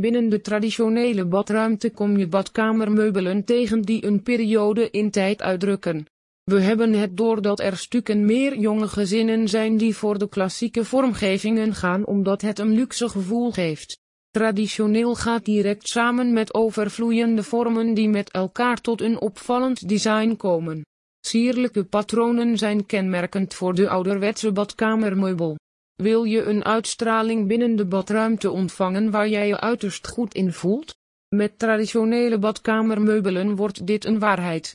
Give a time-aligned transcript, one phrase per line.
[0.00, 6.06] Binnen de traditionele badruimte kom je badkamermeubelen tegen die een periode in tijd uitdrukken.
[6.44, 11.74] We hebben het doordat er stukken meer jonge gezinnen zijn die voor de klassieke vormgevingen
[11.74, 13.98] gaan omdat het een luxe gevoel geeft.
[14.30, 20.82] Traditioneel gaat direct samen met overvloeiende vormen die met elkaar tot een opvallend design komen.
[21.20, 25.56] Sierlijke patronen zijn kenmerkend voor de ouderwetse badkamermeubel.
[26.02, 30.96] Wil je een uitstraling binnen de badruimte ontvangen waar jij je uiterst goed in voelt?
[31.28, 34.70] Met traditionele badkamermeubelen wordt dit een waarheid.